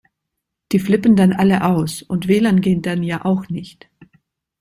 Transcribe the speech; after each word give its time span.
Die 0.71 0.79
flippen 0.79 1.15
dann 1.15 1.31
alle 1.31 1.63
aus. 1.63 2.01
Und 2.01 2.27
W-Lan 2.27 2.61
geht 2.61 2.87
dann 2.87 3.03
ja 3.03 3.23
auch 3.23 3.49
nicht. 3.49 3.87